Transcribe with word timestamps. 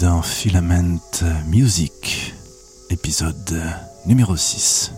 Dans 0.00 0.22
Filament 0.22 0.98
Music, 1.48 2.34
épisode 2.88 3.62
numéro 4.06 4.34
6, 4.34 4.92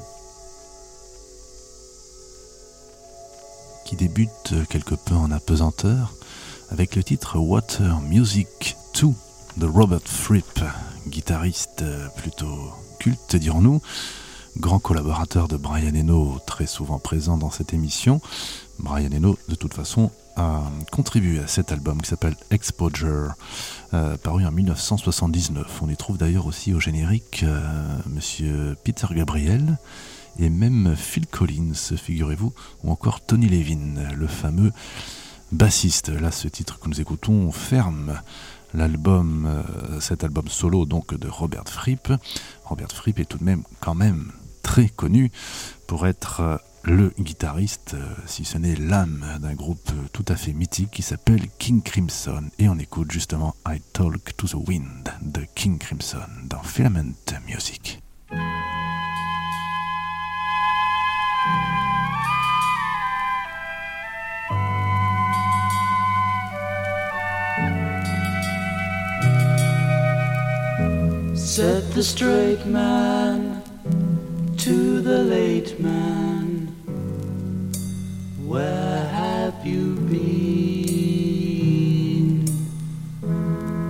qui 3.85 3.97
débute 3.97 4.55
quelque 4.69 4.95
peu 4.95 5.17
en 5.17 5.33
apesanteur 5.33 6.15
avec 6.71 6.95
le 6.95 7.03
titre 7.03 7.41
Water 7.41 8.01
Music 8.03 8.77
2 9.01 9.09
de 9.57 9.67
Robert 9.67 10.03
Fripp, 10.05 10.61
guitariste 11.09 11.85
plutôt 12.17 12.71
culte 13.01 13.35
dirons-nous, 13.35 13.83
grand 14.57 14.79
collaborateur 14.79 15.49
de 15.49 15.57
Brian 15.57 15.97
Eno, 15.97 16.39
très 16.47 16.69
souvent 16.69 17.01
présent 17.01 17.37
dans 17.37 17.51
cette 17.51 17.73
émission. 17.73 18.21
Brian 18.79 19.11
Eno, 19.11 19.37
de 19.49 19.57
toute 19.57 19.75
façon, 19.75 20.13
a 20.37 20.63
contribué 20.91 21.41
à 21.41 21.47
cet 21.47 21.73
album 21.73 22.01
qui 22.01 22.09
s'appelle 22.09 22.37
Exposure, 22.51 23.35
euh, 23.95 24.17
paru 24.17 24.47
en 24.47 24.53
1979. 24.53 25.81
On 25.83 25.89
y 25.89 25.97
trouve 25.97 26.19
d'ailleurs 26.19 26.47
aussi 26.47 26.73
au 26.73 26.81
générique 26.81 27.43
euh, 27.43 27.99
Monsieur 28.07 28.77
Peter 28.85 29.07
Gabriel 29.11 29.79
et 30.39 30.49
même 30.49 30.95
Phil 30.97 31.27
Collins, 31.27 31.75
figurez-vous, 31.97 32.55
ou 32.85 32.91
encore 32.91 33.21
Tony 33.21 33.49
Levin, 33.49 34.13
le 34.17 34.27
fameux 34.27 34.73
bassiste. 35.53 36.09
Là, 36.09 36.31
ce 36.31 36.49
titre 36.49 36.79
que 36.79 36.89
nous 36.89 37.01
écoutons 37.01 37.53
ferme 37.53 38.19
l'album, 38.75 39.47
euh, 39.47 40.01
cet 40.01 40.25
album 40.25 40.49
solo 40.49 40.87
donc 40.87 41.15
de 41.15 41.29
Robert 41.29 41.69
Fripp. 41.69 42.13
Robert 42.65 42.93
Fripp 42.93 43.19
est 43.19 43.27
tout 43.27 43.39
de 43.39 43.45
même 43.45 43.63
quand 43.81 43.95
même 43.95 44.33
très 44.63 44.89
connu 44.89 45.31
pour 45.87 46.07
être 46.07 46.61
le 46.85 47.13
guitariste, 47.19 47.95
euh, 47.95 48.15
si 48.27 48.45
ce 48.45 48.59
n'est 48.59 48.75
l'âme 48.75 49.25
d'un 49.41 49.55
groupe 49.55 49.91
tout 50.13 50.25
à 50.29 50.37
fait 50.37 50.53
mythique 50.53 50.91
qui 50.91 51.03
s'appelle 51.03 51.43
King 51.59 51.83
Crimson. 51.83 52.45
Et 52.59 52.69
on 52.69 52.79
écoute 52.79 53.11
justement 53.11 53.55
I 53.67 53.81
Talk 53.93 54.37
to 54.37 54.47
the 54.49 54.55
Wind 54.55 55.13
de 55.23 55.43
King 55.55 55.79
Crimson 55.79 56.19
dans 56.45 56.63
Filament 56.63 57.15
Music. 57.47 58.01
Said 71.35 71.85
the 71.95 72.03
straight 72.03 72.65
man 72.67 73.63
to 74.57 75.03
the 75.03 75.23
late 75.23 75.79
man. 75.79 76.42
Where 78.47 79.07
have 79.07 79.65
you 79.65 79.95
been? 79.95 80.93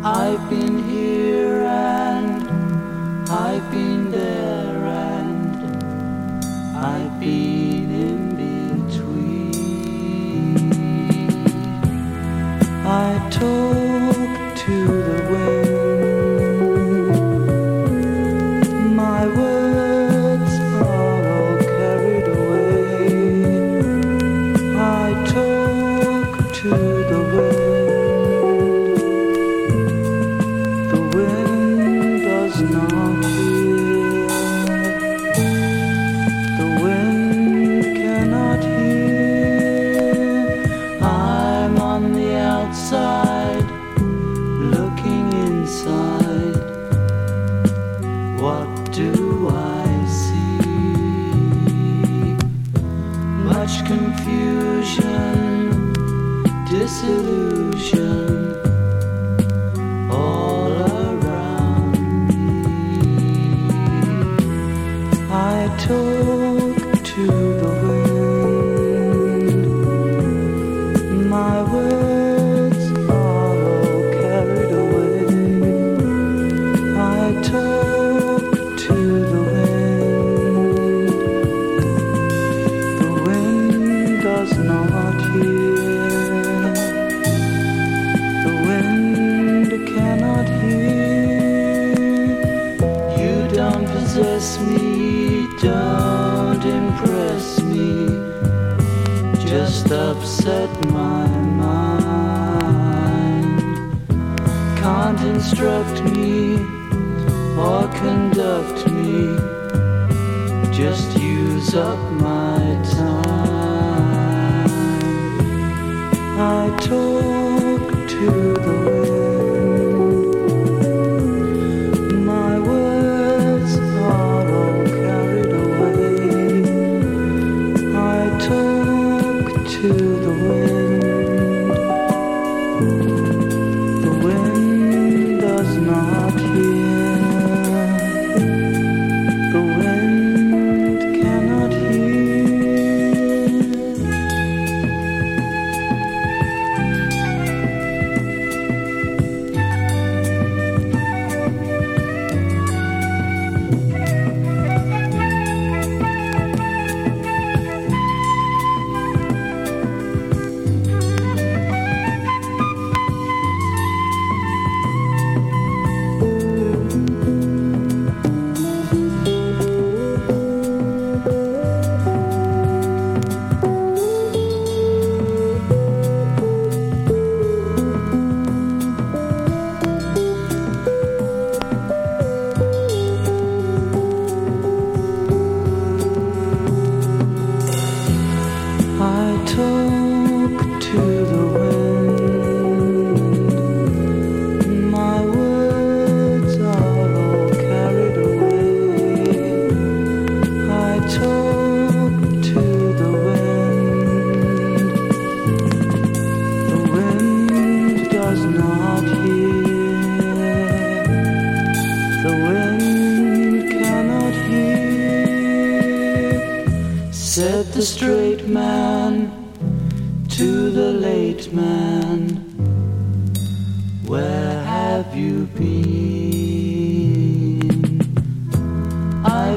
I've 0.04 0.50
been 0.50 0.71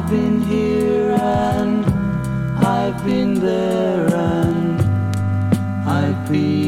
I've 0.06 0.12
been 0.12 0.42
here 0.42 1.18
and 1.20 1.84
I've 2.64 3.04
been 3.04 3.34
there 3.34 4.06
and 4.14 4.80
I've 5.90 6.30
been. 6.30 6.65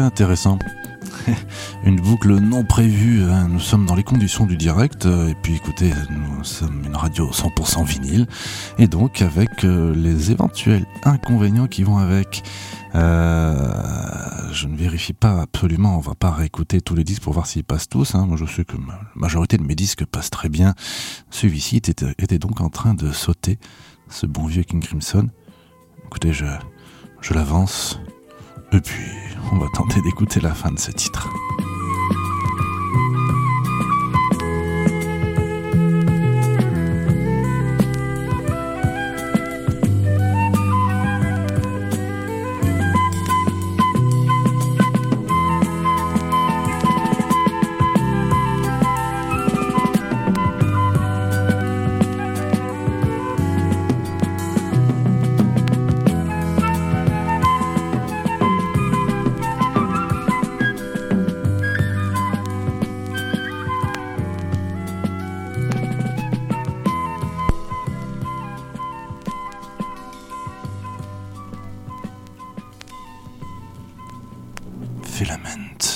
Intéressant. 0.00 0.58
une 1.84 2.00
boucle 2.00 2.34
non 2.34 2.64
prévue, 2.64 3.22
hein. 3.22 3.46
nous 3.48 3.60
sommes 3.60 3.86
dans 3.86 3.94
les 3.94 4.02
conditions 4.02 4.44
du 4.44 4.56
direct, 4.56 5.06
euh, 5.06 5.28
et 5.28 5.34
puis 5.34 5.54
écoutez, 5.54 5.92
nous 6.10 6.42
sommes 6.42 6.82
une 6.84 6.96
radio 6.96 7.30
100% 7.30 7.84
vinyle, 7.84 8.26
et 8.78 8.88
donc 8.88 9.22
avec 9.22 9.64
euh, 9.64 9.94
les 9.94 10.32
éventuels 10.32 10.84
inconvénients 11.04 11.68
qui 11.68 11.84
vont 11.84 11.98
avec. 11.98 12.42
Euh, 12.96 13.72
je 14.52 14.66
ne 14.66 14.76
vérifie 14.76 15.12
pas 15.12 15.42
absolument, 15.42 15.96
on 15.96 16.00
va 16.00 16.14
pas 16.14 16.30
réécouter 16.30 16.80
tous 16.80 16.94
les 16.94 17.04
disques 17.04 17.22
pour 17.22 17.32
voir 17.32 17.46
s'ils 17.46 17.64
passent 17.64 17.88
tous. 17.88 18.14
Hein. 18.14 18.26
Moi 18.26 18.36
je 18.36 18.46
sais 18.46 18.64
que 18.64 18.76
la 18.76 18.98
majorité 19.14 19.56
de 19.58 19.62
mes 19.62 19.74
disques 19.76 20.04
passent 20.06 20.30
très 20.30 20.48
bien. 20.48 20.74
Celui-ci 21.30 21.76
était, 21.76 21.94
était 22.18 22.38
donc 22.38 22.60
en 22.60 22.68
train 22.68 22.94
de 22.94 23.12
sauter, 23.12 23.58
ce 24.08 24.26
bon 24.26 24.46
vieux 24.46 24.64
King 24.64 24.80
Crimson. 24.80 25.28
Écoutez, 26.06 26.32
je, 26.32 26.46
je 27.20 27.34
l'avance, 27.34 28.00
et 28.72 28.80
puis 28.80 29.33
on 29.52 29.58
va 29.58 29.68
tenter 29.68 30.00
d'écouter 30.00 30.40
la 30.40 30.54
fin 30.54 30.70
de 30.70 30.78
ce 30.78 30.90
titre. 30.90 31.28
Filament. 75.14 75.93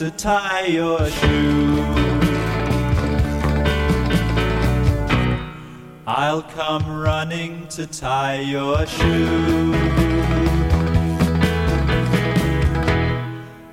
To 0.00 0.10
tie 0.12 0.64
your 0.64 1.10
shoe. 1.10 1.84
I'll 6.06 6.40
come 6.40 6.88
running 6.88 7.68
to 7.68 7.86
tie 7.86 8.40
your 8.40 8.86
shoe. 8.86 9.74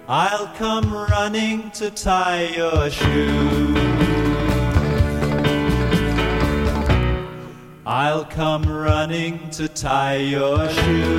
I'll 0.10 0.48
come 0.57 0.93
running 0.93 1.72
to 1.72 1.91
tie 1.91 2.50
your 2.57 2.89
shoe. 2.89 3.75
I'll 7.86 8.25
come 8.25 8.63
running 8.63 9.50
to 9.51 9.69
tie 9.69 10.17
your 10.17 10.69
shoe. 10.72 11.16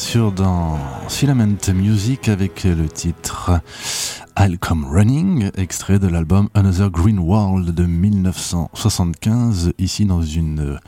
Sûr, 0.00 0.32
dans 0.32 0.78
Filament 1.10 1.58
Music 1.74 2.30
avec 2.30 2.64
le 2.64 2.88
titre 2.88 3.60
I'll 4.38 4.58
Come 4.58 4.86
Running, 4.86 5.50
extrait 5.56 5.98
de 5.98 6.08
l'album 6.08 6.48
Another 6.54 6.90
Green 6.90 7.18
World 7.18 7.74
de 7.74 7.84
1975, 7.84 9.74
ici 9.78 10.06
dans 10.06 10.22
une 10.22 10.60
euh, 10.60 10.78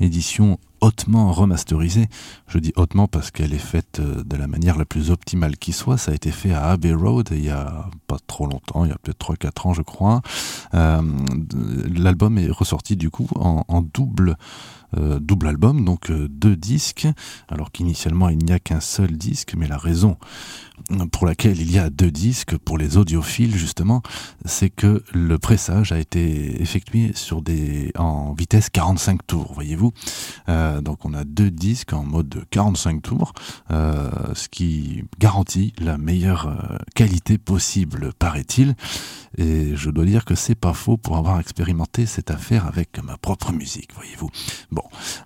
édition 0.00 0.58
hautement 0.82 1.32
remasterisée. 1.32 2.08
Je 2.46 2.58
dis 2.58 2.74
hautement 2.76 3.08
parce 3.08 3.30
qu'elle 3.30 3.54
est 3.54 3.58
faite 3.58 4.00
euh, 4.00 4.22
de 4.22 4.36
la 4.36 4.46
manière 4.46 4.76
la 4.76 4.84
plus 4.84 5.10
optimale 5.10 5.56
qui 5.56 5.72
soit. 5.72 5.96
Ça 5.96 6.10
a 6.10 6.14
été 6.14 6.30
fait 6.30 6.52
à 6.52 6.66
Abbey 6.66 6.92
Road 6.92 7.28
il 7.30 7.44
y 7.44 7.50
a 7.50 7.88
pas 8.06 8.18
trop 8.26 8.46
longtemps, 8.46 8.84
il 8.84 8.90
y 8.90 8.94
a 8.94 8.98
peut-être 8.98 9.34
3-4 9.34 9.68
ans 9.68 9.72
je 9.72 9.82
crois. 9.82 10.20
Euh, 10.74 11.00
l'album 11.96 12.36
est 12.36 12.50
ressorti 12.50 12.96
du 12.96 13.08
coup 13.08 13.28
en, 13.34 13.64
en 13.66 13.80
double 13.80 14.36
euh, 14.96 15.18
double 15.20 15.48
album, 15.48 15.84
donc 15.84 16.10
euh, 16.10 16.28
deux 16.30 16.56
disques, 16.56 17.06
alors 17.48 17.70
qu'initialement 17.70 18.30
il 18.30 18.38
n'y 18.38 18.52
a 18.52 18.58
qu'un 18.58 18.80
seul 18.80 19.18
disque, 19.18 19.54
mais 19.54 19.68
la 19.68 19.76
raison 19.76 20.16
pour 21.12 21.26
laquelle 21.26 21.60
il 21.60 21.70
y 21.70 21.78
a 21.78 21.90
deux 21.90 22.10
disques 22.10 22.56
pour 22.56 22.78
les 22.78 22.96
audiophiles 22.96 23.54
justement, 23.54 24.00
c'est 24.46 24.70
que 24.70 25.02
le 25.12 25.38
pressage 25.38 25.92
a 25.92 25.98
été 25.98 26.62
effectué 26.62 27.12
sur 27.14 27.42
des 27.42 27.92
en 27.98 28.32
vitesse 28.32 28.70
45 28.70 29.26
tours, 29.26 29.52
voyez-vous. 29.52 29.92
Euh, 30.48 30.80
donc 30.80 31.04
on 31.04 31.12
a 31.12 31.24
deux 31.24 31.50
disques 31.50 31.92
en 31.92 32.04
mode 32.04 32.44
45 32.50 33.02
tours, 33.02 33.32
ce 33.68 34.48
qui 34.48 35.04
garantit 35.18 35.74
la 35.78 35.98
meilleure 35.98 36.78
qualité 36.94 37.36
possible, 37.36 38.12
paraît-il. 38.18 38.74
Et 39.36 39.76
je 39.76 39.90
dois 39.90 40.04
dire 40.04 40.24
que 40.24 40.34
c'est 40.34 40.54
pas 40.54 40.72
faux 40.72 40.96
pour 40.96 41.16
avoir 41.16 41.38
expérimenté 41.40 42.06
cette 42.06 42.30
affaire 42.30 42.66
avec 42.66 43.02
ma 43.02 43.16
propre 43.18 43.52
musique, 43.52 43.90
voyez-vous. 43.94 44.30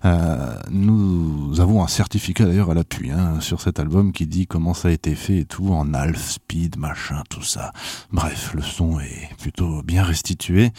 Euh, 0.05 0.59
nous 0.69 1.59
avons 1.59 1.83
un 1.83 1.87
certificat 1.87 2.45
d'ailleurs 2.45 2.71
à 2.71 2.73
l'appui 2.73 3.11
hein, 3.11 3.39
sur 3.39 3.61
cet 3.61 3.79
album 3.79 4.11
qui 4.11 4.27
dit 4.27 4.47
comment 4.47 4.73
ça 4.73 4.89
a 4.89 4.91
été 4.91 5.15
fait 5.15 5.39
et 5.39 5.45
tout 5.45 5.69
en 5.69 5.93
half 5.93 6.31
speed, 6.31 6.77
machin, 6.77 7.23
tout 7.29 7.43
ça. 7.43 7.71
Bref, 8.11 8.53
le 8.53 8.61
son 8.61 8.99
est 8.99 9.29
plutôt 9.39 9.81
bien 9.83 10.03
restitué. 10.03 10.71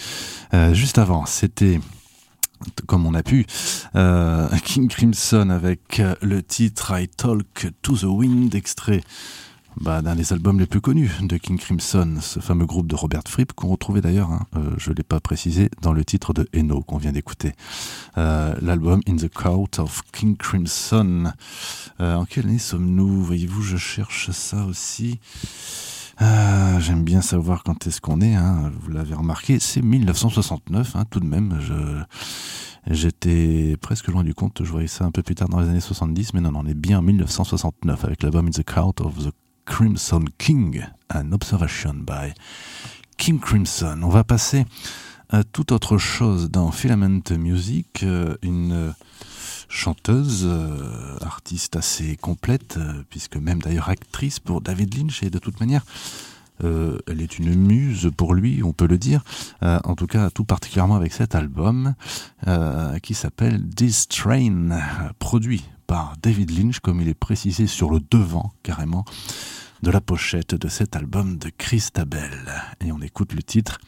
Euh, 0.53 0.75
juste 0.75 0.99
avant, 0.99 1.27
c'était 1.27 1.81
comme 2.87 3.07
on 3.07 3.15
a 3.15 3.23
pu, 3.23 3.47
euh, 3.95 4.49
King 4.65 4.89
Crimson 4.89 5.51
avec 5.51 6.01
le 6.23 6.43
titre 6.43 6.99
I 6.99 7.09
Talk 7.09 7.67
to 7.83 7.97
the 7.97 8.05
Wind, 8.05 8.55
extrait 8.55 9.03
bah, 9.81 10.03
d'un 10.03 10.15
des 10.15 10.33
albums 10.33 10.61
les 10.61 10.67
plus 10.67 10.81
connus 10.81 11.11
de 11.23 11.37
King 11.37 11.59
Crimson, 11.59 12.17
ce 12.21 12.39
fameux 12.41 12.67
groupe 12.67 12.87
de 12.87 12.95
Robert 12.95 13.23
Fripp 13.27 13.53
qu'on 13.53 13.69
retrouvait 13.69 14.01
d'ailleurs, 14.01 14.31
hein, 14.31 14.47
euh, 14.57 14.71
je 14.79 14.91
ne 14.91 14.95
l'ai 14.95 15.03
pas 15.03 15.21
précisé, 15.21 15.69
dans 15.83 15.93
le 15.93 16.05
titre 16.05 16.33
de 16.33 16.49
Eno 16.55 16.81
qu'on 16.83 16.99
vient 16.99 17.13
d'écouter. 17.13 17.53
Euh, 18.17 18.55
L'album 18.63 19.01
In 19.09 19.17
the 19.17 19.29
Court 19.29 19.69
of 19.79 20.03
King 20.13 20.37
Crimson. 20.37 21.33
Euh, 22.01 22.15
en 22.15 22.25
quelle 22.25 22.47
année 22.47 22.59
sommes-nous? 22.59 23.25
Voyez-vous, 23.25 23.63
je 23.63 23.77
cherche 23.77 24.31
ça 24.31 24.65
aussi. 24.65 25.19
J'aime 26.21 27.03
bien 27.03 27.23
savoir 27.23 27.65
quand 27.65 27.87
est-ce 27.89 28.01
qu'on 28.01 28.21
est, 28.21 28.37
hein, 28.37 28.71
vous 28.81 28.91
l'avez 28.93 29.15
remarqué, 29.15 29.59
c'est 29.59 29.83
1969 29.83 30.95
hein, 30.95 31.05
tout 31.11 31.19
de 31.19 31.27
même. 31.27 31.59
J'étais 32.89 33.77
presque 33.81 34.07
loin 34.09 34.23
du 34.23 34.35
compte, 34.35 34.63
je 34.63 34.71
voyais 34.71 34.87
ça 34.87 35.05
un 35.05 35.11
peu 35.11 35.23
plus 35.23 35.35
tard 35.35 35.49
dans 35.49 35.59
les 35.59 35.69
années 35.69 35.81
70, 35.81 36.35
mais 36.35 36.41
non, 36.41 36.53
on 36.55 36.67
est 36.67 36.75
bien 36.75 37.01
en 37.01 37.03
1969 37.03 38.05
avec 38.05 38.23
l'album 38.23 38.47
In 38.47 38.51
the 38.51 38.63
Court 38.63 38.95
of 39.01 39.27
the 39.27 39.33
Crimson 39.67 40.25
King, 40.39 40.85
An 41.13 41.33
Observation 41.33 41.95
by 41.95 42.33
King 43.17 43.41
Crimson. 43.41 44.01
On 44.03 44.09
va 44.09 44.25
passer 44.25 44.67
à 45.31 45.45
toute 45.45 45.73
autre 45.73 45.99
chose 45.99 46.51
dans 46.51 46.71
Filament 46.71 47.23
Music, 47.39 48.03
euh, 48.03 48.37
une 48.43 48.95
chanteuse, 49.69 50.45
euh, 50.45 51.17
artiste 51.21 51.77
assez 51.77 52.17
complète, 52.17 52.77
euh, 52.77 53.03
puisque 53.11 53.37
même 53.37 53.61
d'ailleurs 53.61 53.89
actrice 53.89 54.39
pour 54.39 54.61
David 54.61 54.97
Lynch, 54.97 55.23
et 55.23 55.31
de 55.31 55.39
toute 55.39 55.59
manière, 55.59 55.85
euh, 56.63 56.99
elle 57.09 57.21
est 57.21 57.39
une 57.39 57.55
muse 57.55 58.11
pour 58.17 58.35
lui, 58.35 58.63
on 58.63 58.73
peut 58.73 58.87
le 58.87 58.99
dire, 58.99 59.25
euh, 59.63 59.79
en 59.85 59.97
tout 59.97 60.07
cas 60.07 60.31
tout 60.31 60.45
particulièrement 60.45 60.95
avec 60.95 61.13
cet 61.13 61.35
album 61.35 61.95
euh, 62.47 62.99
qui 63.01 63.15
s'appelle 63.15 63.61
This 63.71 64.07
Train, 64.07 64.79
produit 65.19 65.65
par 65.87 66.15
David 66.23 66.57
Lynch, 66.57 66.79
comme 66.79 67.01
il 67.01 67.09
est 67.09 67.15
précisé 67.15 67.67
sur 67.67 67.91
le 67.91 68.01
devant 68.11 68.53
carrément 68.63 69.05
de 69.83 69.91
la 69.91 70.01
pochette 70.01 70.55
de 70.55 70.69
cet 70.69 70.97
album 70.97 71.37
de 71.37 71.51
Christabel. 71.59 72.53
Et 72.85 72.93
on 72.93 73.01
écoute 73.01 73.35
le 73.35 73.43
titre 73.43 73.79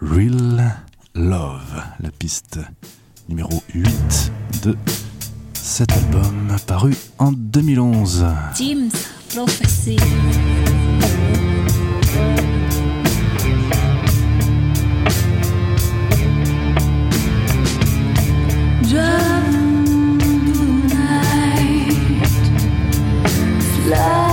Real 0.00 0.76
Love, 1.14 1.82
la 1.98 2.10
piste 2.10 2.60
numéro 3.28 3.62
8 3.74 4.32
de 4.64 4.76
cet 5.54 5.92
album 5.92 6.56
paru 6.66 6.94
en 7.18 7.32
2011. 7.32 8.26
James 8.56 8.90
Prophecy. 9.34 9.96
love. 23.90 24.29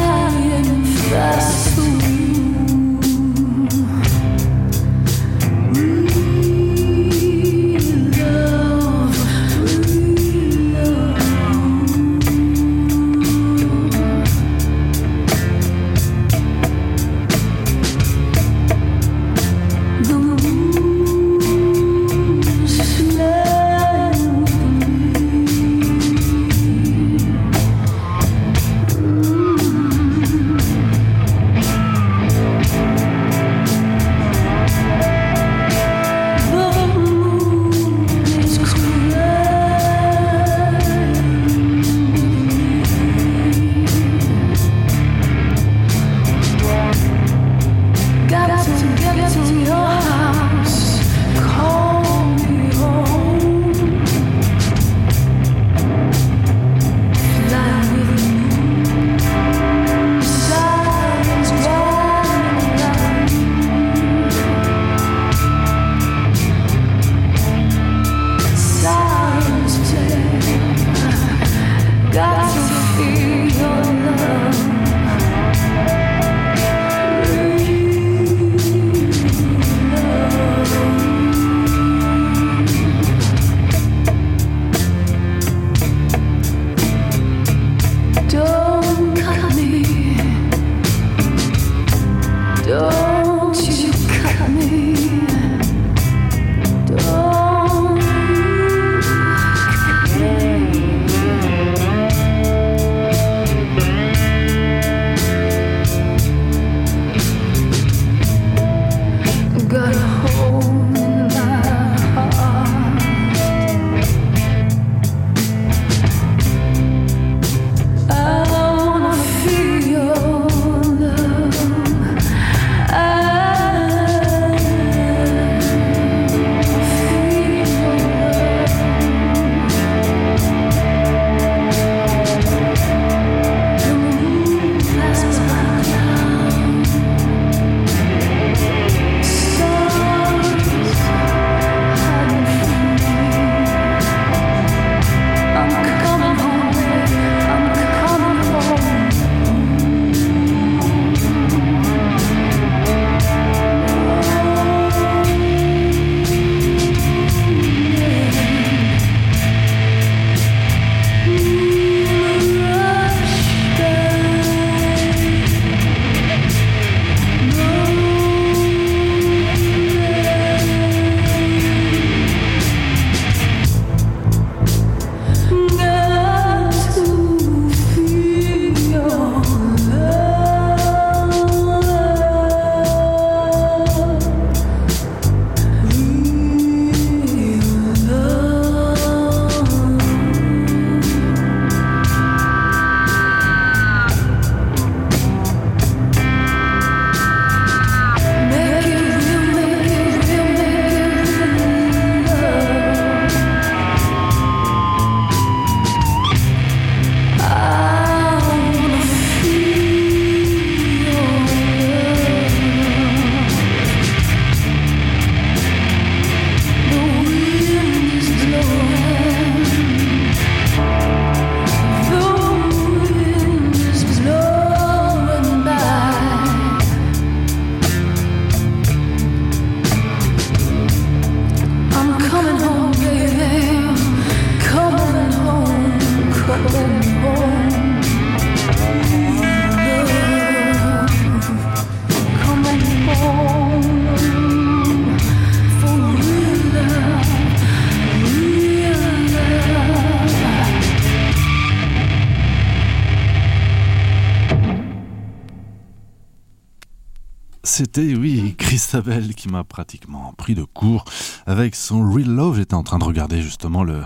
C'était, 257.77 258.15
oui, 258.15 258.55
Christabel 258.57 259.35
qui 259.35 259.49
m'a 259.49 259.63
pratiquement 259.63 260.33
pris 260.33 260.55
de 260.55 260.63
court 260.63 261.05
avec 261.45 261.75
son 261.75 262.11
Real 262.11 262.27
Love. 262.27 262.55
J'étais 262.55 262.73
en 262.73 262.81
train 262.81 262.97
de 262.97 263.03
regarder 263.03 263.39
justement 263.39 263.83
le, 263.83 264.01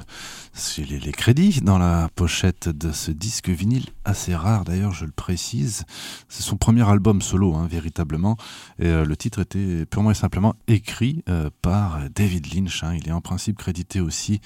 les, 0.78 1.12
crédits 1.14 1.62
dans 1.62 1.78
la 1.78 2.10
pochette 2.14 2.68
de 2.68 2.92
ce 2.92 3.12
disque 3.12 3.48
vinyle, 3.48 3.86
assez 4.04 4.36
rare 4.36 4.66
d'ailleurs, 4.66 4.92
je 4.92 5.06
le 5.06 5.12
précise. 5.12 5.86
C'est 6.28 6.44
son 6.44 6.58
premier 6.58 6.86
album 6.90 7.22
solo, 7.22 7.56
hein, 7.56 7.66
véritablement. 7.72 8.36
Et 8.78 8.88
euh, 8.88 9.06
le 9.06 9.16
titre 9.16 9.40
était 9.40 9.86
purement 9.86 10.12
et 10.12 10.16
simplement 10.16 10.54
écrit 10.68 11.24
euh, 11.30 11.50
par 11.62 12.00
David 12.14 12.54
Lynch. 12.54 12.84
Hein. 12.84 12.96
Il 13.02 13.08
est 13.08 13.14
en 13.14 13.22
principe 13.22 13.58
crédité 13.58 14.02
aussi 14.02 14.42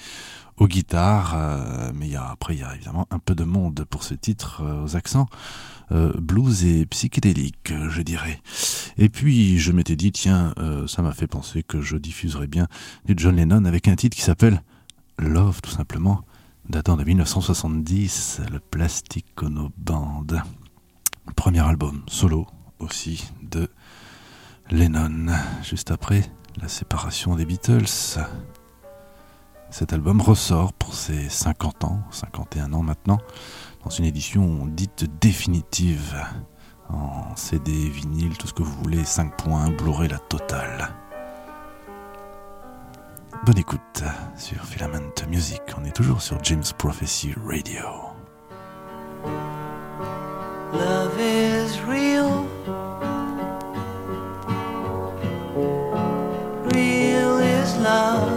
aux 0.56 0.68
guitares, 0.68 1.34
euh, 1.34 1.90
mais 1.96 2.06
y 2.06 2.16
a, 2.16 2.28
après 2.28 2.54
il 2.54 2.60
y 2.60 2.64
a 2.64 2.72
évidemment 2.76 3.08
un 3.10 3.18
peu 3.18 3.34
de 3.34 3.42
monde 3.42 3.84
pour 3.90 4.04
ce 4.04 4.14
titre 4.14 4.62
aux 4.84 4.94
accents. 4.94 5.26
Blues 5.90 6.64
et 6.64 6.86
psychédélique, 6.86 7.72
je 7.90 8.02
dirais. 8.02 8.40
Et 8.98 9.08
puis 9.08 9.58
je 9.58 9.72
m'étais 9.72 9.96
dit, 9.96 10.12
tiens, 10.12 10.54
ça 10.86 11.02
m'a 11.02 11.12
fait 11.12 11.26
penser 11.26 11.62
que 11.62 11.80
je 11.80 11.96
diffuserais 11.96 12.46
bien 12.46 12.66
du 13.04 13.14
John 13.16 13.36
Lennon 13.36 13.64
avec 13.64 13.88
un 13.88 13.96
titre 13.96 14.16
qui 14.16 14.22
s'appelle 14.22 14.62
Love, 15.18 15.60
tout 15.62 15.70
simplement, 15.70 16.22
datant 16.68 16.96
de 16.96 17.04
1970, 17.04 18.40
le 18.52 18.58
Plastic 18.58 19.26
Ono 19.42 19.70
Band. 19.78 20.26
Premier 21.34 21.60
album 21.60 22.02
solo 22.06 22.46
aussi 22.78 23.30
de 23.42 23.68
Lennon, 24.70 25.32
juste 25.62 25.90
après 25.90 26.30
la 26.60 26.68
séparation 26.68 27.36
des 27.36 27.44
Beatles. 27.44 28.18
Cet 29.70 29.92
album 29.92 30.20
ressort 30.20 30.72
pour 30.72 30.94
ses 30.94 31.28
50 31.28 31.84
ans, 31.84 32.02
51 32.10 32.72
ans 32.72 32.82
maintenant, 32.82 33.18
dans 33.86 33.90
une 33.90 34.04
édition 34.06 34.66
dite 34.66 35.04
définitive, 35.20 36.20
en 36.90 37.36
CD, 37.36 37.70
vinyle, 37.70 38.36
tout 38.36 38.48
ce 38.48 38.52
que 38.52 38.64
vous 38.64 38.76
voulez, 38.82 39.04
5 39.04 39.36
points, 39.36 39.70
Blu-ray 39.70 40.08
la 40.08 40.18
totale. 40.18 40.88
Bonne 43.44 43.58
écoute 43.58 44.02
sur 44.36 44.64
Filament 44.64 45.12
Music. 45.28 45.62
On 45.80 45.84
est 45.84 45.94
toujours 45.94 46.20
sur 46.20 46.42
James 46.42 46.64
Prophecy 46.76 47.32
Radio. 47.46 47.84
Love 50.72 51.20
is 51.20 51.78
real. 51.86 52.44
Real 56.72 57.40
is 57.40 57.78
love. 57.80 58.35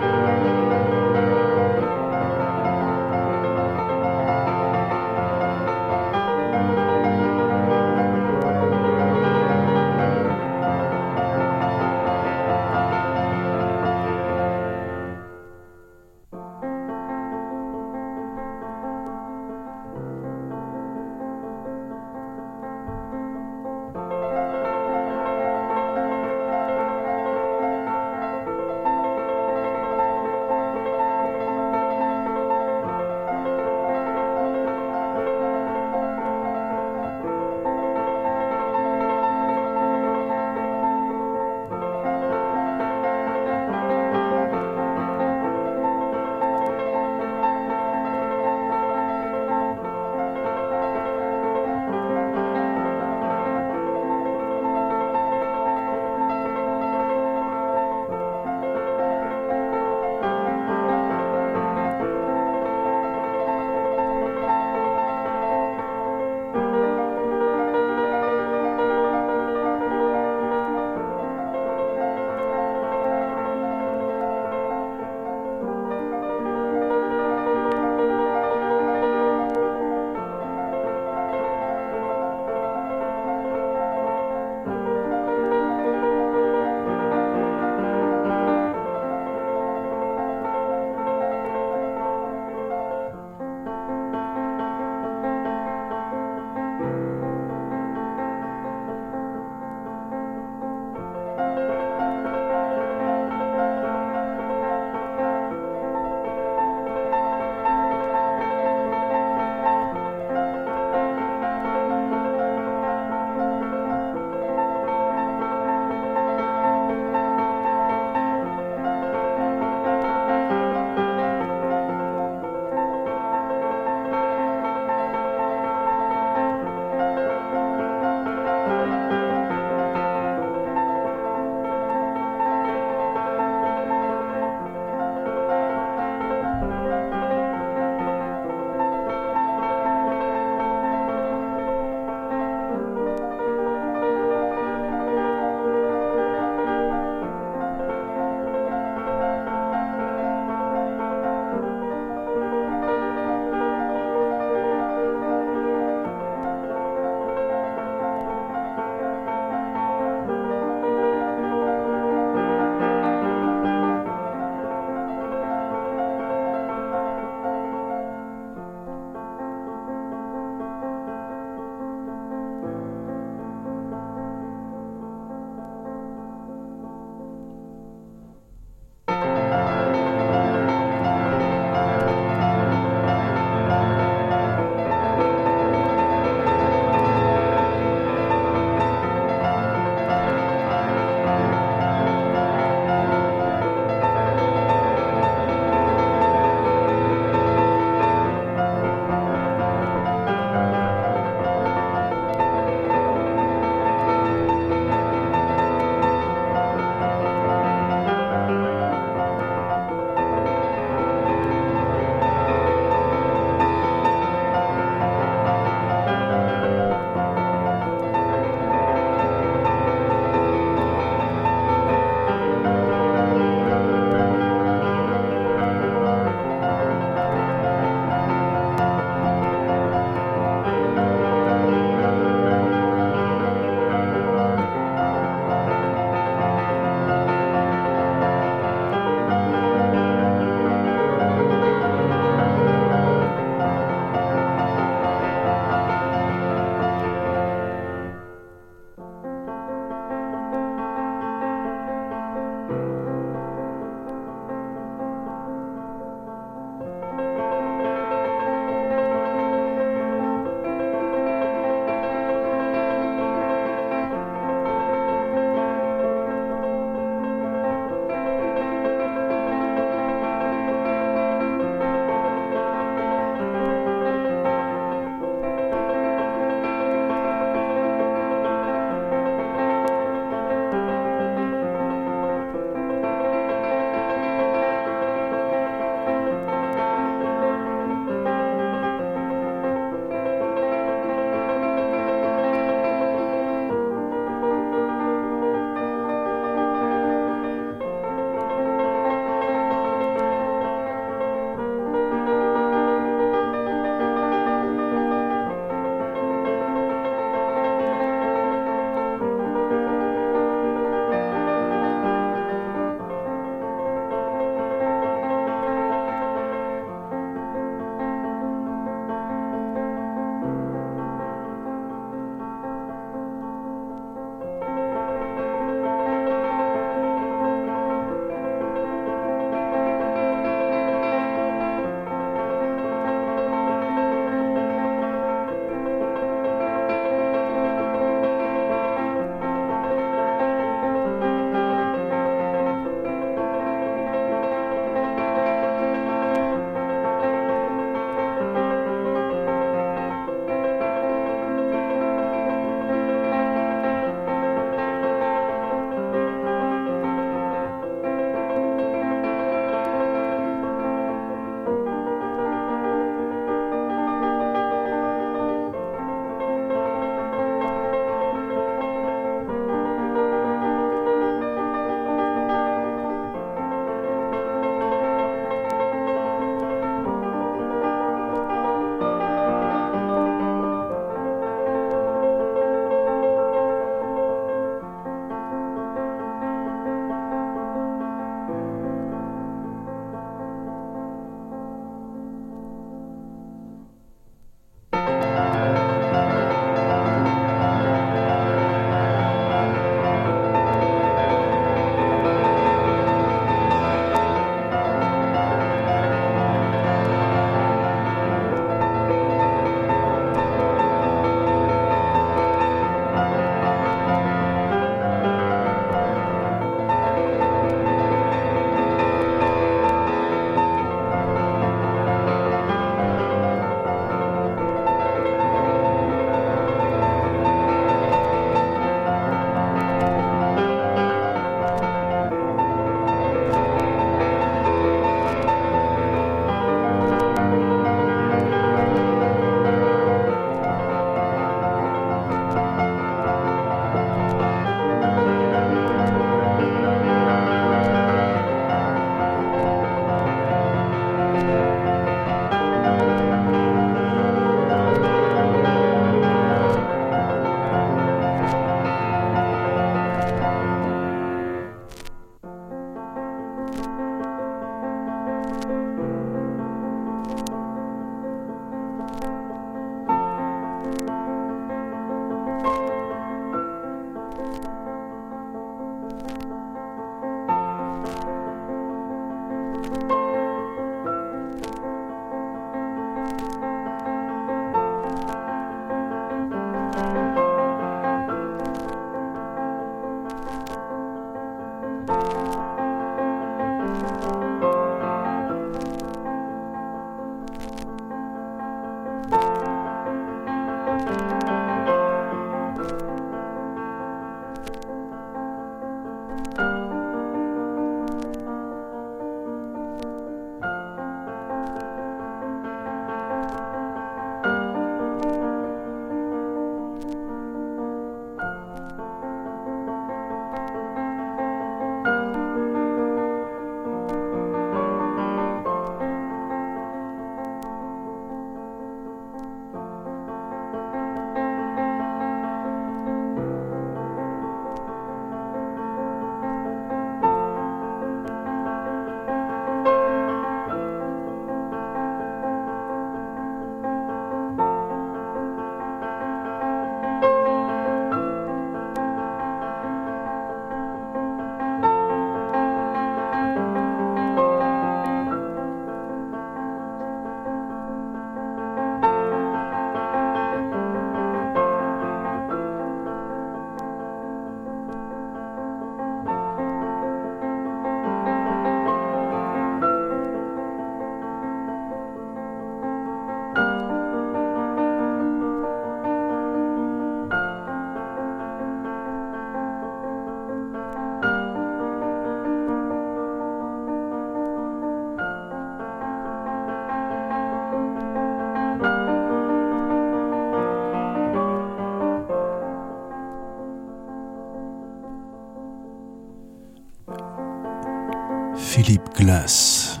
Glass. 599.20 600.00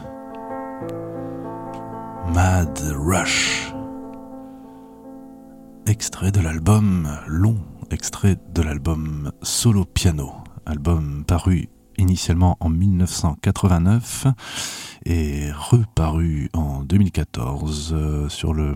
Mad 2.32 2.80
Rush. 2.96 3.70
Extrait 5.86 6.32
de 6.32 6.40
l'album 6.40 7.06
long, 7.26 7.58
extrait 7.90 8.38
de 8.54 8.62
l'album 8.62 9.30
Solo 9.42 9.84
Piano, 9.84 10.32
album 10.64 11.24
paru 11.26 11.68
initialement 11.98 12.56
en 12.60 12.70
1989 12.70 14.26
et 15.04 15.50
reparu 15.52 16.48
en 16.54 16.82
2014 16.82 17.92
euh, 17.92 18.28
sur 18.30 18.54
le 18.54 18.74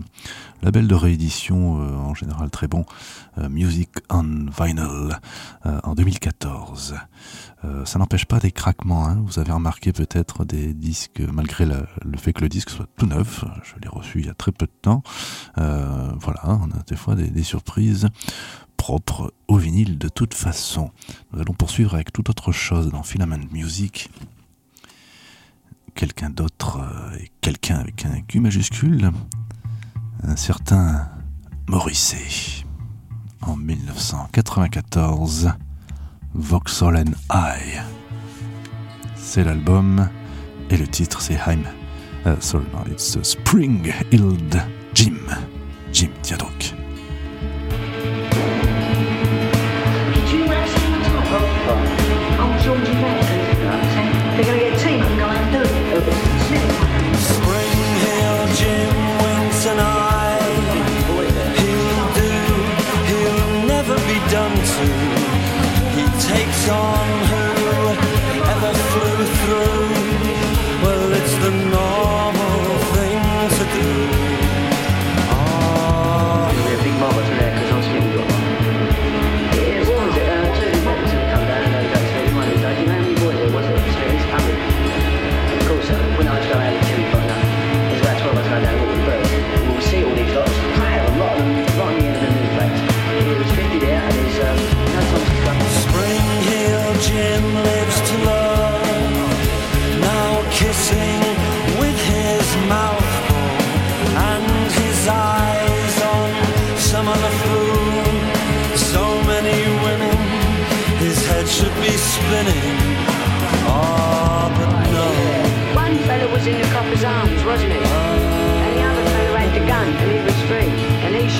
label 0.61 0.87
de 0.87 0.95
réédition 0.95 1.79
euh, 1.81 1.95
en 1.95 2.13
général 2.15 2.49
très 2.49 2.67
bon 2.67 2.85
euh, 3.37 3.49
Music 3.49 3.89
on 4.09 4.47
Vinyl 4.57 5.17
euh, 5.65 5.79
en 5.83 5.95
2014. 5.95 6.95
Euh, 7.63 7.85
ça 7.85 7.99
n'empêche 7.99 8.25
pas 8.25 8.39
des 8.39 8.51
craquements. 8.51 9.07
hein. 9.07 9.21
Vous 9.25 9.39
avez 9.39 9.51
remarqué 9.51 9.91
peut-être 9.93 10.45
des 10.45 10.73
disques, 10.73 11.21
malgré 11.31 11.65
le 11.65 12.17
fait 12.17 12.33
que 12.33 12.41
le 12.41 12.49
disque 12.49 12.69
soit 12.69 12.87
tout 12.97 13.05
neuf. 13.05 13.43
Je 13.63 13.73
l'ai 13.81 13.89
reçu 13.89 14.19
il 14.19 14.25
y 14.27 14.29
a 14.29 14.33
très 14.33 14.51
peu 14.51 14.65
de 14.65 14.71
temps. 14.81 15.03
Voilà, 15.55 16.41
on 16.45 16.69
a 16.71 16.83
des 16.87 16.95
fois 16.95 17.15
des, 17.15 17.29
des 17.29 17.43
surprises 17.43 18.07
propres 18.77 19.33
au 19.47 19.57
vinyle 19.57 19.97
de 19.97 20.09
toute 20.09 20.33
façon. 20.33 20.91
Nous 21.33 21.39
allons 21.41 21.53
poursuivre 21.53 21.95
avec 21.95 22.13
toute 22.13 22.29
autre 22.29 22.51
chose 22.51 22.89
dans 22.91 23.03
Filament 23.03 23.39
Music. 23.51 24.09
Quelqu'un 25.95 26.29
d'autre, 26.29 26.79
et 27.19 27.31
quelqu'un 27.41 27.77
avec 27.77 28.05
un 28.05 28.19
Q 28.21 28.41
majuscule, 28.41 29.11
un 30.23 30.35
certain 30.35 31.07
Morrissey. 31.67 32.63
En 33.41 33.55
1994, 33.55 35.53
Vauxhall 36.33 36.97
and 36.97 37.11
I. 37.31 37.79
C'est 39.15 39.43
l'album 39.43 40.09
et 40.69 40.77
le 40.77 40.87
titre 40.87 41.21
c'est 41.21 41.35
I'm. 41.47 41.63
euh, 42.25 42.35
sorry, 42.39 42.65
no, 42.73 42.91
it's 42.91 43.21
Spring 43.23 43.91
Hild 44.11 44.61
Jim. 44.93 45.17
Jim 45.93 46.09
Tiadok. 46.23 46.49
Did 46.49 46.84
gone. 66.65 67.04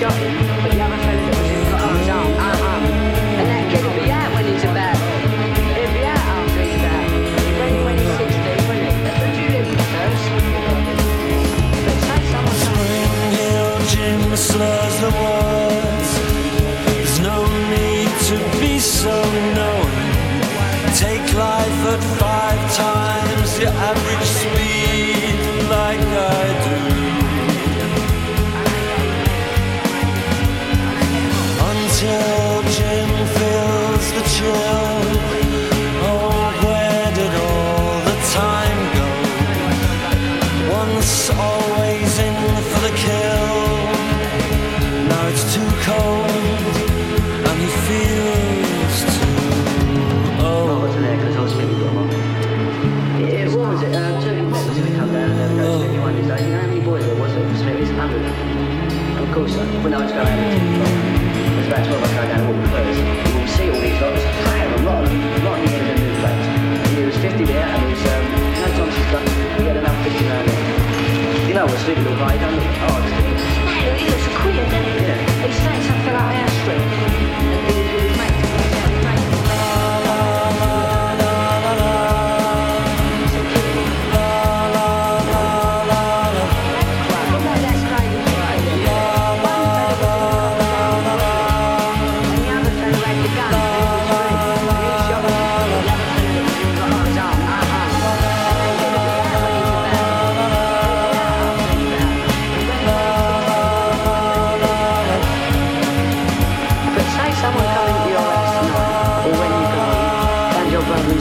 And 0.07 0.54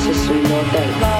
just 0.05 0.28
one 0.28 0.42
more 0.42 0.64
thing. 0.64 1.14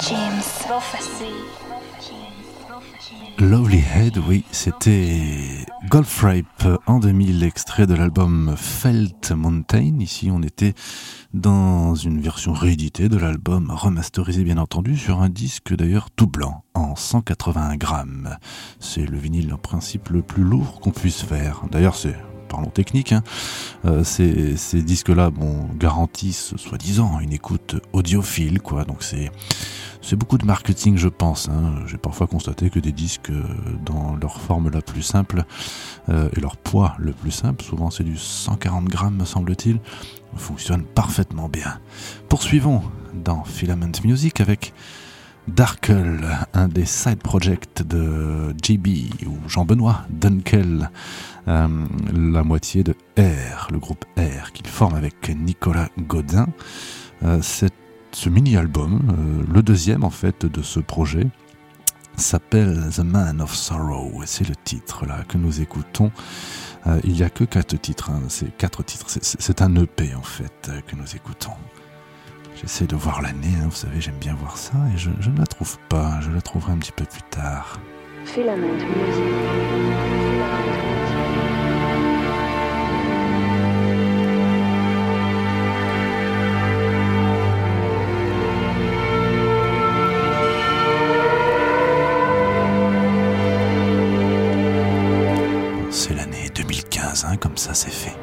James. 0.00 0.42
Lovely 3.38 3.82
Head, 3.94 4.18
oui, 4.26 4.44
c'était 4.50 5.66
Goldfripe 5.88 6.64
en 6.86 6.98
2000, 6.98 7.42
extrait 7.42 7.86
de 7.86 7.94
l'album 7.94 8.54
Felt 8.56 9.32
Mountain. 9.32 9.98
Ici, 10.00 10.30
on 10.32 10.42
était 10.42 10.74
dans 11.34 11.94
une 11.94 12.20
version 12.20 12.52
rééditée 12.52 13.08
de 13.08 13.16
l'album, 13.18 13.70
remasterisée, 13.70 14.44
bien 14.44 14.58
entendu, 14.58 14.96
sur 14.96 15.20
un 15.20 15.28
disque 15.28 15.74
d'ailleurs 15.74 16.10
tout 16.10 16.26
blanc, 16.26 16.64
en 16.74 16.96
181 16.96 17.76
grammes. 17.76 18.36
C'est 18.80 19.06
le 19.06 19.18
vinyle 19.18 19.52
en 19.52 19.58
principe 19.58 20.08
le 20.08 20.22
plus 20.22 20.44
lourd 20.44 20.80
qu'on 20.80 20.90
puisse 20.90 21.22
faire. 21.22 21.62
D'ailleurs, 21.70 21.96
c'est 21.96 22.16
parlons 22.52 22.70
technique, 22.70 23.12
hein. 23.12 23.22
euh, 23.86 24.04
ces, 24.04 24.82
disques-là 24.82 25.30
garantissent, 25.78 26.54
soi-disant, 26.56 27.18
une 27.20 27.32
écoute 27.32 27.76
audiophile. 27.94 28.60
Donc 28.86 29.02
c'est 29.02 29.30
c'est 30.02 30.16
beaucoup 30.16 30.36
de 30.36 30.44
marketing, 30.44 30.98
je 30.98 31.08
pense. 31.08 31.48
Hein. 31.48 31.74
J'ai 31.86 31.96
parfois 31.96 32.26
constaté 32.26 32.68
que 32.70 32.80
des 32.80 32.92
disques, 32.92 33.30
euh, 33.30 33.42
dans 33.86 34.16
leur 34.16 34.40
forme 34.40 34.68
la 34.68 34.82
plus 34.82 35.02
simple 35.02 35.44
euh, 36.08 36.28
et 36.36 36.40
leur 36.40 36.56
poids 36.56 36.94
le 36.98 37.12
plus 37.12 37.30
simple, 37.30 37.64
souvent 37.64 37.90
c'est 37.90 38.04
du 38.04 38.16
140 38.18 38.86
grammes, 38.86 39.16
me 39.16 39.24
semble-t-il, 39.24 39.80
fonctionnent 40.36 40.84
parfaitement 40.84 41.48
bien. 41.48 41.78
Poursuivons 42.28 42.82
dans 43.14 43.44
Filament 43.44 43.92
Music 44.04 44.40
avec 44.40 44.74
Darkle, 45.48 46.24
un 46.54 46.68
des 46.68 46.84
side 46.86 47.18
projects 47.18 47.82
de 47.82 48.54
JB 48.62 48.86
ou 49.26 49.36
Jean-Benoît 49.48 50.02
Dunkel, 50.10 50.90
euh, 51.48 51.68
la 52.14 52.44
moitié 52.44 52.84
de 52.84 52.94
R, 53.18 53.68
le 53.72 53.78
groupe 53.78 54.04
R 54.16 54.52
qu'il 54.52 54.66
forme 54.68 54.94
avec 54.94 55.28
Nicolas 55.34 55.88
Godin. 55.98 56.46
Euh, 57.24 57.40
ce 57.42 58.28
mini-album, 58.28 59.00
euh, 59.10 59.52
le 59.52 59.62
deuxième 59.62 60.04
en 60.04 60.10
fait 60.10 60.46
de 60.46 60.62
ce 60.62 60.78
projet, 60.80 61.26
s'appelle 62.16 62.90
The 62.94 63.00
Man 63.00 63.40
of 63.40 63.54
Sorrow. 63.54 64.12
C'est 64.26 64.48
le 64.48 64.54
titre 64.54 65.06
là 65.06 65.24
que 65.28 65.38
nous 65.38 65.60
écoutons. 65.60 66.12
Euh, 66.86 67.00
il 67.04 67.14
n'y 67.14 67.22
a 67.22 67.30
que 67.30 67.44
quatre 67.44 67.76
titres, 67.80 68.10
hein, 68.10 68.20
c'est 68.28 68.56
quatre 68.56 68.82
titres. 68.84 69.06
C'est- 69.08 69.62
un 69.62 69.74
EP 69.76 70.14
en 70.14 70.22
fait 70.22 70.70
que 70.86 70.94
nous 70.94 71.16
écoutons. 71.16 71.52
J'essaie 72.62 72.86
de 72.86 72.94
voir 72.94 73.22
l'année, 73.22 73.54
hein, 73.60 73.64
vous 73.64 73.74
savez, 73.74 74.00
j'aime 74.00 74.18
bien 74.20 74.34
voir 74.34 74.56
ça 74.56 74.74
et 74.94 74.96
je, 74.96 75.10
je 75.18 75.30
ne 75.30 75.38
la 75.38 75.46
trouve 75.46 75.78
pas. 75.88 76.20
Je 76.20 76.30
la 76.30 76.40
trouverai 76.40 76.72
un 76.72 76.78
petit 76.78 76.92
peu 76.92 77.04
plus 77.04 77.22
tard. 77.30 77.80
Filament 78.24 78.68
music. 78.68 78.88
Filament 78.88 79.92
music. 80.06 80.32
C'est 95.90 96.14
l'année 96.14 96.48
2015, 96.54 97.26
hein, 97.26 97.36
comme 97.36 97.56
ça 97.56 97.74
c'est 97.74 97.90
fait. 97.90 98.16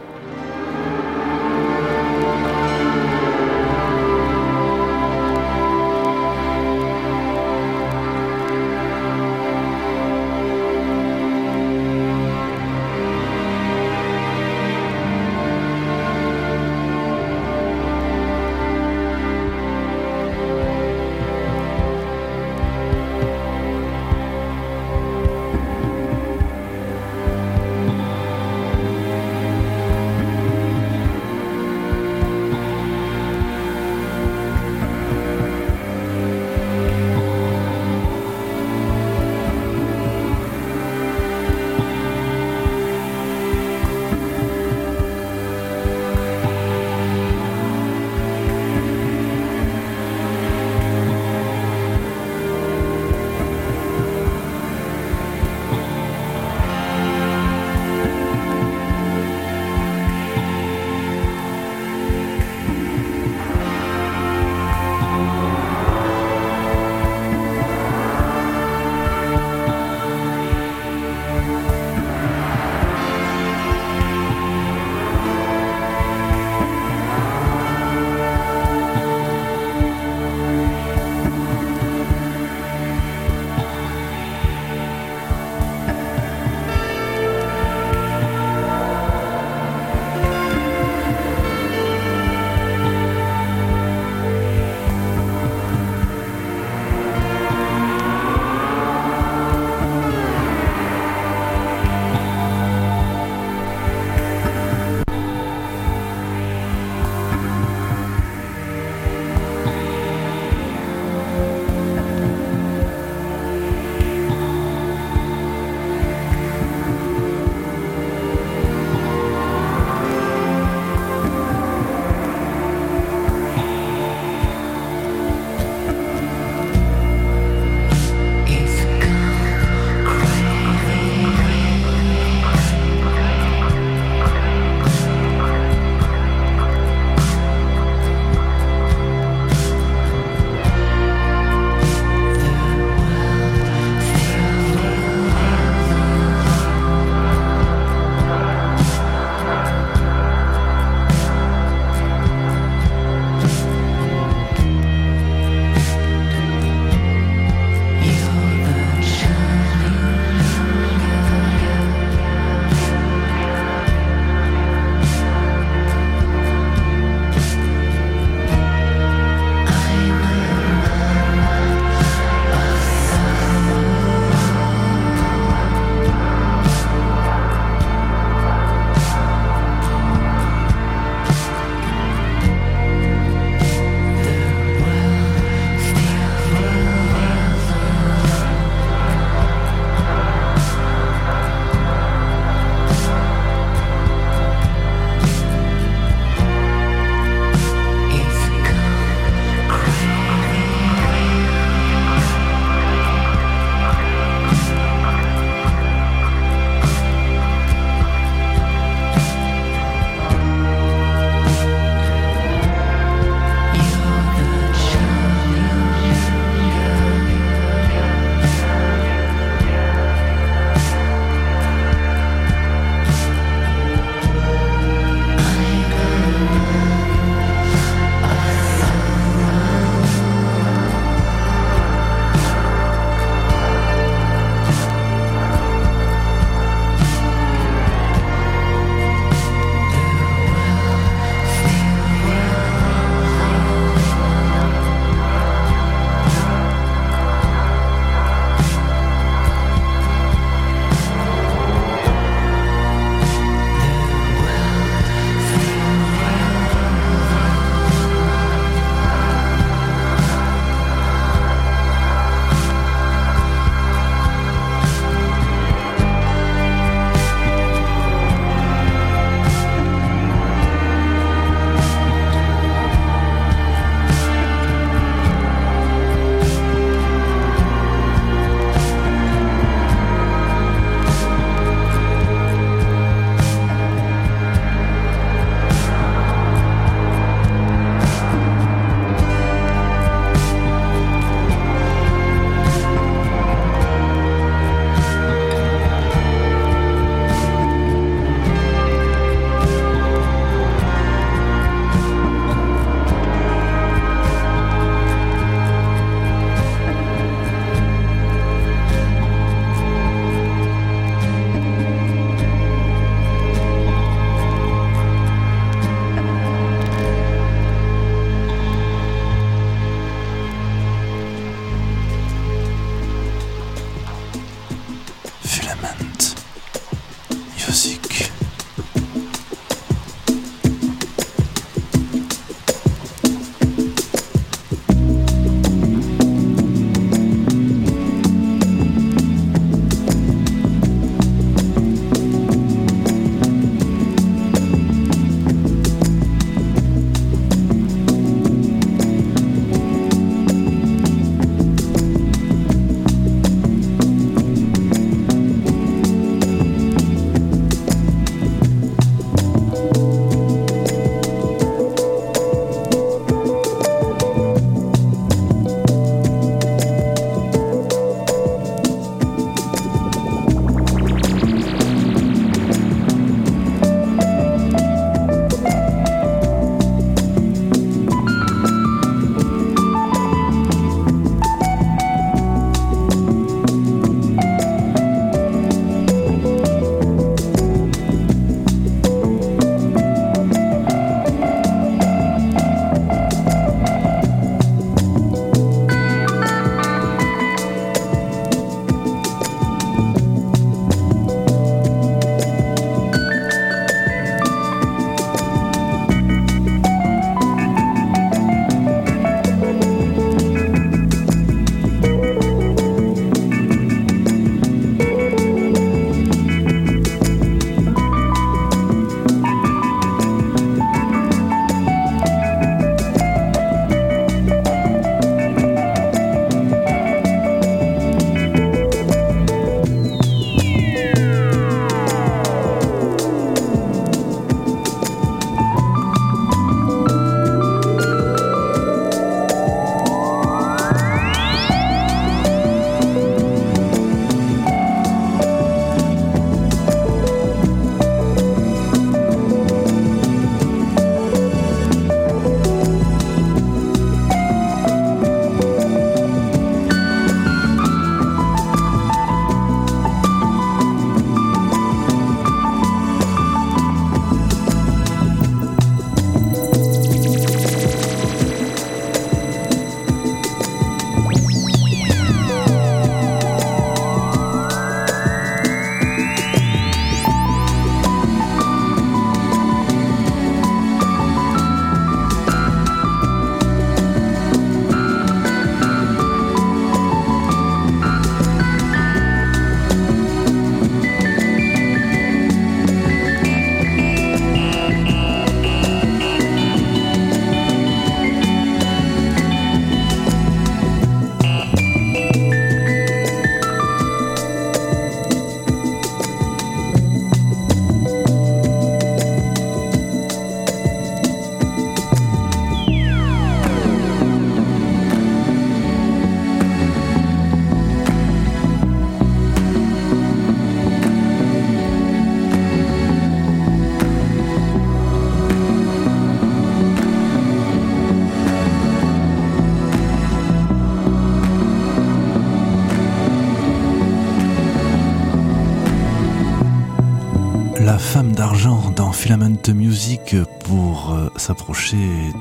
Pour 540.63 541.11
euh, 541.11 541.27
s'approcher 541.35 541.97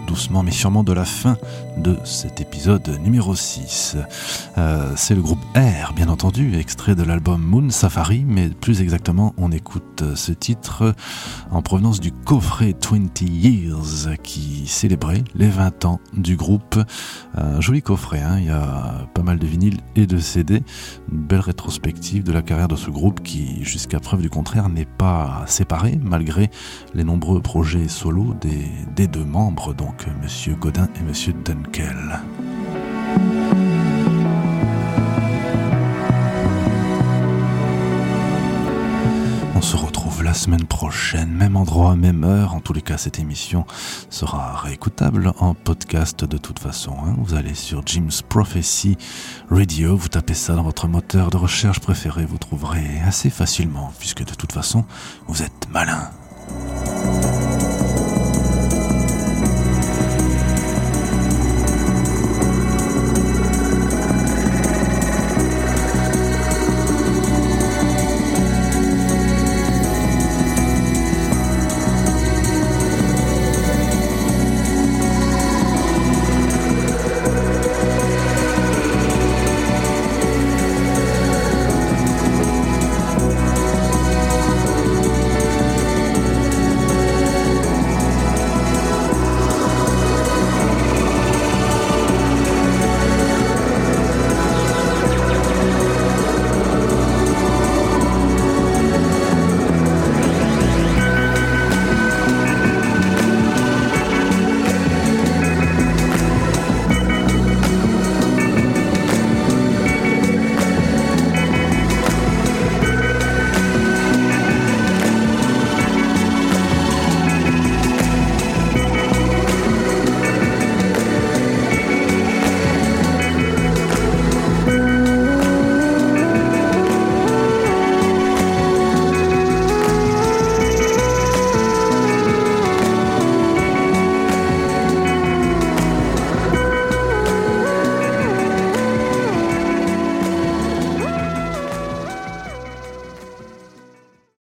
doucement 0.06 0.44
mais 0.44 0.52
sûrement 0.52 0.84
de 0.84 0.92
la 0.92 1.04
fin 1.04 1.36
de 1.76 1.96
cet 2.04 2.40
épisode 2.40 2.88
numéro 3.02 3.34
6. 3.34 3.96
Euh, 4.56 4.92
c'est 4.94 5.16
le 5.16 5.22
groupe 5.22 5.40
R, 5.56 5.92
bien 5.92 6.08
entendu, 6.08 6.56
extrait 6.56 6.94
de 6.94 7.02
l'album 7.02 7.42
Moon 7.42 7.70
Safari, 7.70 8.24
mais 8.24 8.48
plus 8.48 8.80
exactement, 8.80 9.34
on 9.38 9.50
écoute 9.50 10.04
ce 10.14 10.30
titre 10.30 10.94
en 11.50 11.62
provenance 11.62 12.00
du 12.00 12.12
coffret 12.12 12.74
20 12.90 13.22
Years 13.22 14.16
qui 14.22 14.66
célébrait 14.66 15.24
les 15.34 15.48
20 15.48 15.84
ans 15.84 16.00
du 16.12 16.36
groupe. 16.36 16.78
Un 17.34 17.60
joli 17.60 17.82
coffret, 17.82 18.20
hein, 18.20 18.38
il 18.38 18.46
y 18.46 18.50
a 18.50 19.06
pas 19.14 19.22
mal 19.22 19.38
de 19.38 19.46
vinyles 19.46 19.78
et 19.96 20.06
de 20.06 20.18
CD. 20.18 20.62
Une 21.12 21.18
belle 21.18 21.40
rétrospective 21.40 22.22
de 22.24 22.32
la 22.32 22.42
carrière 22.42 22.68
de 22.68 22.76
ce 22.76 22.90
groupe 22.90 23.22
qui, 23.22 23.64
jusqu'à 23.64 24.00
preuve 24.00 24.22
du 24.22 24.30
contraire, 24.30 24.68
n'est 24.68 24.84
pas 24.84 25.44
séparé 25.46 25.98
malgré 26.02 26.50
les 26.94 27.04
nombreux 27.04 27.40
projets 27.40 27.88
solo 27.88 28.34
des, 28.40 29.06
deux 29.06 29.24
membres, 29.24 29.74
donc 29.74 30.06
Monsieur 30.22 30.54
Godin 30.54 30.88
et 31.00 31.04
Monsieur 31.04 31.32
Dunkel. 31.44 32.20
Semaine 40.48 40.66
prochaine, 40.66 41.30
même 41.30 41.56
endroit, 41.56 41.94
même 41.94 42.24
heure. 42.24 42.54
En 42.54 42.60
tous 42.60 42.72
les 42.72 42.80
cas, 42.80 42.96
cette 42.96 43.18
émission 43.18 43.66
sera 44.08 44.56
réécoutable 44.56 45.34
en 45.40 45.52
podcast 45.52 46.24
de 46.24 46.38
toute 46.38 46.58
façon. 46.58 46.94
hein. 47.04 47.14
Vous 47.18 47.34
allez 47.34 47.52
sur 47.52 47.82
Jim's 47.84 48.22
Prophecy 48.22 48.96
Radio, 49.50 49.94
vous 49.94 50.08
tapez 50.08 50.32
ça 50.32 50.54
dans 50.54 50.62
votre 50.62 50.88
moteur 50.88 51.28
de 51.28 51.36
recherche 51.36 51.80
préféré, 51.80 52.24
vous 52.24 52.38
trouverez 52.38 52.98
assez 53.06 53.28
facilement, 53.28 53.92
puisque 53.98 54.24
de 54.24 54.34
toute 54.34 54.52
façon, 54.52 54.86
vous 55.26 55.42
êtes 55.42 55.68
malin. 55.70 56.08